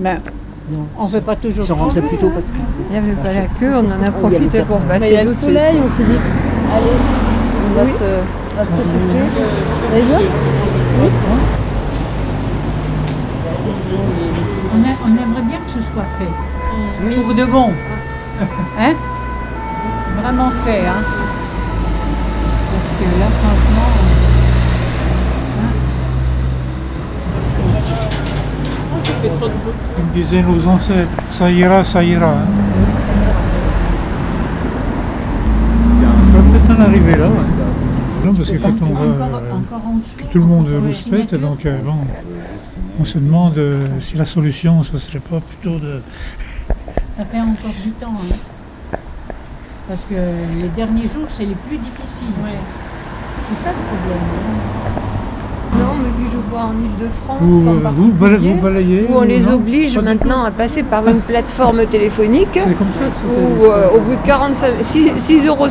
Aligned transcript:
Mais 0.00 0.14
Non. 0.72 0.86
on 0.98 1.04
ne 1.04 1.08
fait 1.08 1.20
pas 1.20 1.36
toujours 1.36 1.62
Ils 1.62 1.66
sont 1.66 1.74
rentrés 1.74 2.00
plus 2.00 2.16
tôt 2.16 2.30
parce 2.32 2.46
que. 2.46 2.56
Il 2.88 2.92
n'y 2.92 2.98
avait 2.98 3.12
pas 3.22 3.32
la 3.32 3.46
queue, 3.58 3.72
on 3.74 3.86
en 3.86 4.02
a 4.02 4.08
Oh, 4.08 4.20
profité 4.20 4.62
pour 4.62 4.80
passer 4.82 5.00
Mais 5.00 5.08
il 5.08 5.14
y 5.14 5.16
a 5.18 5.24
le 5.24 5.32
soleil, 5.32 5.76
on 5.84 5.88
s'est 5.90 6.04
dit, 6.04 6.12
allez, 6.74 6.96
on 7.70 7.74
va 7.76 7.82
Oui. 7.84 7.90
se, 7.90 8.04
on 8.04 8.60
réchauffer. 8.60 10.04
Va. 10.10 10.18
on, 14.74 14.82
a- 14.84 14.98
on 15.04 15.08
aimerait 15.22 15.42
bien 15.42 15.58
que 15.66 15.70
ce 15.72 15.78
soit 15.92 16.04
fait. 16.18 17.20
Pour 17.22 17.34
de 17.34 17.44
bon. 17.44 17.72
Hein 18.78 18.92
Vraiment 20.22 20.50
fait, 20.64 20.86
hein 20.86 21.02
Parce 22.72 22.90
que 22.98 23.04
là, 23.20 23.26
franchement. 23.42 23.89
Comme 29.22 30.06
disaient 30.14 30.42
nos 30.42 30.66
ancêtres, 30.68 31.10
ça 31.30 31.50
ira, 31.50 31.84
ça 31.84 32.02
ira. 32.02 32.32
hein. 32.32 32.46
Ça 32.96 33.06
va 36.38 36.42
peut-être 36.42 36.78
en 36.78 36.82
arriver 36.84 37.16
là. 37.16 37.26
ouais. 37.28 37.34
Non, 38.24 38.34
parce 38.34 38.50
que 38.50 38.56
quand 38.58 38.68
on 38.82 38.86
voit 38.94 39.06
euh, 39.06 39.58
que 40.18 40.24
tout 40.24 40.38
le 40.38 40.44
monde 40.44 40.68
rouspète, 40.86 41.34
donc 41.40 41.64
euh, 41.64 41.78
bon, 41.82 41.94
on 43.00 43.04
se 43.04 43.18
demande 43.18 43.56
euh, 43.58 43.86
si 43.98 44.16
la 44.16 44.24
solution, 44.26 44.82
ce 44.82 44.96
serait 44.98 45.20
pas 45.20 45.40
plutôt 45.40 45.78
de... 45.78 46.00
Ça 47.16 47.24
fait 47.30 47.40
encore 47.40 47.72
du 47.82 47.90
temps. 47.92 48.14
hein. 48.14 48.96
Parce 49.88 50.00
que 50.08 50.14
les 50.14 50.68
derniers 50.76 51.08
jours, 51.08 51.26
c'est 51.36 51.44
les 51.44 51.56
plus 51.68 51.78
difficiles. 51.78 52.28
C'est 53.48 53.64
ça 53.64 53.70
le 53.70 53.76
problème. 53.98 55.09
Non, 56.00 56.06
mais 56.06 56.24
puis 56.24 56.32
je 56.32 56.50
vois 56.50 56.60
en 56.62 56.72
Ile-de-France, 56.72 57.38
Vous, 57.40 57.68
en 57.68 57.72
euh, 57.72 57.90
vous, 57.92 58.12
bala- 58.12 58.30
particulier, 58.32 58.54
vous 58.54 58.62
balayez 58.62 59.06
où 59.08 59.16
on 59.18 59.22
les 59.22 59.40
non 59.40 59.54
oblige 59.54 59.98
maintenant 59.98 60.44
à 60.44 60.50
passer 60.50 60.82
par 60.82 61.06
une 61.08 61.20
plateforme 61.20 61.84
téléphonique 61.86 62.52
tout 62.52 62.60
C'est 62.66 62.74
comme 62.74 62.86
ça 62.98 63.06
que 63.10 63.16
c'était- 63.16 63.64
où 63.66 63.70
euh, 63.70 63.88
au 63.96 64.00
bout 64.00 64.14
de 64.16 64.26
45 64.26 64.72
6 64.82 65.10
6,75 65.18 65.46
euros 65.48 65.66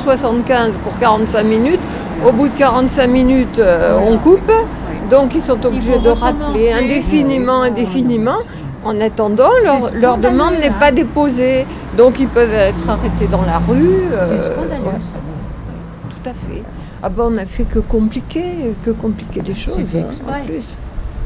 pour 0.83 0.97
45 0.99 1.43
minutes, 1.43 1.79
au 2.27 2.31
bout 2.31 2.47
de 2.47 2.53
45 2.57 3.07
minutes 3.07 3.59
euh, 3.59 3.97
on 4.07 4.17
coupe, 4.19 4.51
donc 5.09 5.33
ils 5.35 5.41
sont 5.41 5.65
obligés 5.65 5.97
de 5.99 6.09
rappeler 6.09 6.71
indéfiniment, 6.71 7.61
indéfiniment. 7.63 8.37
En 8.85 9.01
attendant, 9.01 9.49
leur, 9.93 10.17
demande 10.17 10.53
n'est 10.61 10.71
pas 10.71 10.91
déposée, 10.91 11.65
donc 11.97 12.17
ils 12.17 12.29
peuvent 12.29 12.53
être 12.53 12.89
arrêtés 12.89 13.27
dans 13.29 13.41
la 13.41 13.57
rue. 13.57 13.89
C'est 14.09 14.15
euh, 14.15 14.53
scandaleux, 14.53 14.85
ouais, 14.85 14.91
ça. 15.01 15.15
Tout 16.23 16.29
à 16.29 16.33
fait. 16.33 16.63
Ah 17.01 17.09
ben 17.09 17.29
on 17.33 17.37
a 17.37 17.45
fait 17.45 17.63
que 17.63 17.79
compliquer, 17.79 18.75
que 18.85 18.91
compliquer 18.91 19.41
les 19.45 19.55
choses 19.55 19.95
hein, 19.95 20.09
en 20.27 20.45
plus. 20.45 20.77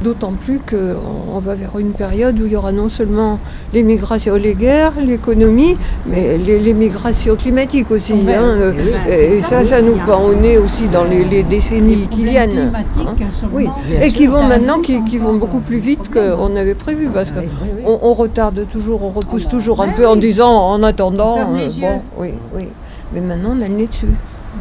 D'autant 0.04 0.34
plus 0.34 0.60
qu'on 0.60 1.36
on 1.36 1.40
va 1.40 1.56
vers 1.56 1.78
une 1.80 1.92
période 1.92 2.38
où 2.42 2.46
il 2.46 2.52
y 2.52 2.56
aura 2.58 2.74
non 2.74 2.90
seulement 2.90 3.40
les 3.74 3.84
migrations, 3.84 4.36
les 4.36 4.54
guerres, 4.54 4.92
l'économie, 5.00 5.78
mais 6.06 6.38
les, 6.38 6.60
les 6.60 6.74
migrations 6.74 7.36
climatiques 7.38 7.90
aussi. 7.90 8.14
Hein, 8.14 8.42
euh, 8.42 8.74
et 9.08 9.42
ça, 9.42 9.64
ça 9.64 9.82
nous 9.82 9.96
pend 10.06 10.22
au 10.26 10.34
nez 10.34 10.58
aussi 10.58 10.88
dans 10.88 11.06
les, 11.06 11.24
les 11.24 11.44
décennies 11.44 11.96
Les 11.96 12.08
qui 12.08 12.26
viennent. 12.26 12.74
hein. 12.76 13.16
Oui, 13.54 13.68
et 14.02 14.12
qui 14.12 14.28
vont 14.28 14.44
maintenant, 14.44 14.80
qui, 14.80 15.02
qui 15.06 15.20
vont 15.20 15.36
beaucoup 15.36 15.60
plus 15.60 15.78
vite 15.80 16.12
qu'on 16.12 16.56
avait 16.58 16.76
prévu, 16.76 17.08
parce 17.14 17.32
que 17.32 17.40
Ah, 17.40 17.90
on, 18.02 18.14
retarde 18.14 18.66
toujours, 18.70 19.04
on 19.04 19.12
repousse 19.12 19.46
bah, 19.46 19.52
toujours 19.52 19.82
un 19.82 19.90
peu 19.90 20.06
en 20.06 20.18
disant, 20.18 20.52
en 20.54 20.84
attendant, 20.84 21.38
euh, 21.56 21.70
bon, 21.80 22.02
oui, 22.18 22.34
oui. 22.54 22.68
Mais 23.14 23.22
maintenant, 23.22 23.52
on 23.58 23.62
a 23.62 23.68
le 23.70 23.76
nez 23.76 23.88
dessus. 23.88 24.08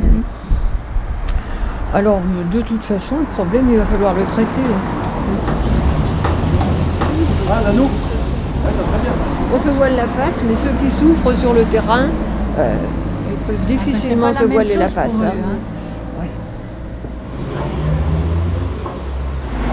Mhm. 0.00 0.22
Alors, 1.94 2.20
de 2.52 2.60
toute 2.62 2.84
façon, 2.84 3.16
le 3.18 3.24
problème, 3.34 3.66
il 3.70 3.76
va 3.78 3.84
falloir 3.84 4.14
le 4.14 4.24
traiter. 4.24 4.62
Ah, 7.50 7.60
l'anneau 7.66 7.88
On 9.54 9.60
se 9.60 9.68
voile 9.76 9.96
la 9.96 10.06
face, 10.06 10.40
mais 10.48 10.54
ceux 10.54 10.70
qui 10.82 10.90
souffrent 10.90 11.34
sur 11.38 11.52
le 11.52 11.64
terrain, 11.64 12.06
euh, 12.58 12.74
ils 13.30 13.36
peuvent 13.46 13.66
difficilement 13.66 14.28
C'est 14.32 14.38
pas 14.38 14.40
se 14.40 14.52
voiler 14.52 14.76
la 14.76 14.88
face. 14.88 15.20
eux, 15.20 15.26
hein. 15.26 15.32
hein. 15.36 16.20
Ouais. 16.20 16.30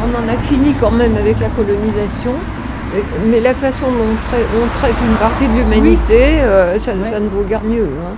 On 0.04 0.10
en 0.26 0.34
a 0.34 0.38
fini 0.40 0.74
quand 0.80 0.92
même 0.92 1.16
avec 1.16 1.40
la 1.40 1.48
colonisation, 1.50 2.34
mais, 3.30 3.40
la 3.40 3.54
façon 3.54 3.86
dont 3.88 4.04
on 4.12 4.28
traite, 4.28 4.48
on 4.62 4.68
traite 4.78 4.96
une 5.08 5.16
partie 5.16 5.48
de 5.48 5.54
l'humanité, 5.54 6.42
euh, 6.42 6.78
ça, 6.80 6.94
Ouais. 6.96 7.10
ça 7.10 7.20
ne 7.22 7.30
vaut 7.30 7.44
guère 7.44 7.64
mieux. 7.64 7.88
hein. 8.02 8.16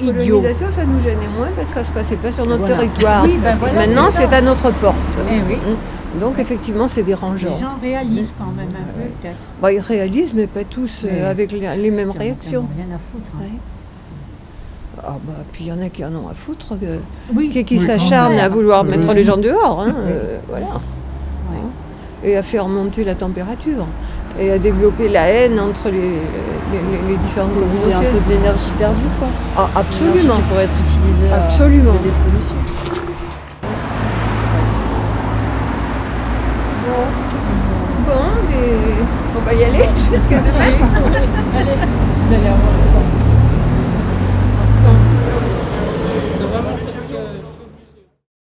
Idiot. 0.00 0.38
Colonisation, 0.40 0.66
ça 0.70 0.84
nous 0.84 1.00
gênait 1.00 1.28
moins 1.36 1.48
parce 1.56 1.68
que 1.68 1.74
ça 1.74 1.84
se 1.84 1.90
passait 1.90 2.16
pas 2.16 2.32
sur 2.32 2.46
notre 2.46 2.60
Voilà. 2.60 2.76
territoire. 2.76 3.24
Oui, 3.24 3.38
ben 3.42 3.56
voilà, 3.58 3.74
Maintenant, 3.86 4.08
c'est 4.10 4.32
à 4.32 4.40
notre 4.40 4.70
porte. 4.72 4.96
Eh 5.30 5.34
oui. 5.48 5.56
Mm. 5.56 6.20
Donc, 6.20 6.38
effectivement, 6.38 6.88
c'est 6.88 7.02
dérangeant. 7.04 7.50
Les 7.54 7.60
gens 7.60 7.76
réalisent 7.80 8.34
quand 8.38 8.46
même 8.56 8.66
un 8.68 9.00
peu, 9.00 9.06
peut-être. 9.22 9.36
Bah, 9.62 9.72
ils 9.72 9.78
réalisent, 9.80 10.34
mais 10.34 10.46
pas 10.48 10.64
tous 10.64 11.04
euh, 11.04 11.08
Mais- 11.12 11.22
avec 11.24 11.52
les, 11.52 11.60
les 11.76 11.90
mêmes 11.90 12.10
réactions. 12.10 12.66
Rien 12.76 12.86
à 12.96 12.98
foutre. 12.98 13.30
hein. 13.36 13.42
Ouais. 13.42 13.50
Ah 15.02 15.16
bah, 15.24 15.32
puis 15.52 15.64
il 15.64 15.68
y 15.68 15.72
en 15.72 15.80
a 15.80 15.88
qui 15.88 16.04
en 16.04 16.12
ont 16.14 16.28
à 16.28 16.34
foutre, 16.34 16.74
euh, 16.82 16.98
Oui, 17.34 17.48
qui, 17.48 17.64
qui 17.64 17.78
Oui, 17.78 17.84
s'acharnent 17.86 18.38
à 18.38 18.48
vouloir 18.48 18.82
Oui. 18.84 18.90
mettre 18.90 19.14
les 19.14 19.22
gens 19.22 19.36
dehors, 19.38 19.80
hein, 19.86 19.94
euh, 20.06 20.38
voilà, 20.48 20.66
et 22.22 22.36
à 22.36 22.42
faire 22.42 22.68
monter 22.68 23.02
la 23.04 23.14
température, 23.14 23.86
et 24.38 24.50
à 24.50 24.58
développer 24.58 25.08
la 25.08 25.26
haine 25.28 25.58
entre 25.58 25.88
les, 25.88 26.18
les, 26.72 27.12
les 27.12 27.16
différentes 27.18 27.52
communautés. 27.52 27.78
C'est 27.86 27.94
un 27.94 28.00
peu 28.00 28.20
de 28.20 28.30
l'énergie 28.30 28.70
perdue, 28.78 29.10
quoi. 29.18 29.28
Ah, 29.56 29.68
absolument. 29.76 30.36
Qui 30.36 30.42
pourrait 30.42 30.64
être 30.64 30.80
utilisée 30.80 31.30
euh, 31.30 31.36
absolument. 31.46 31.92
à 31.92 31.98
des 31.98 32.12
solutions. 32.12 32.54
Bon, 36.86 37.02
bon 38.06 38.24
des... 38.48 38.94
on 39.36 39.42
va 39.44 39.54
y 39.54 39.64
aller 39.64 39.84
jusqu'à 39.96 40.38
demain. 40.38 40.86
Allez, 41.56 41.76
vous 42.26 42.34
allez 42.34 42.46
avoir 42.46 42.72
le 42.72 42.86
temps. 42.92 43.29